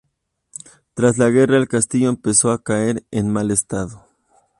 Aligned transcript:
Tras 0.95 1.19
la 1.19 1.29
guerra 1.29 1.57
el 1.57 1.67
castillo 1.67 2.09
empezó 2.09 2.49
a 2.49 2.63
caer 2.63 3.05
en 3.11 3.29
mal 3.31 3.51
estado. 3.51 4.07